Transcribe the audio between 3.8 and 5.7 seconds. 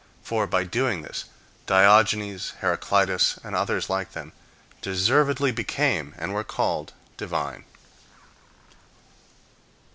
like them, deservedly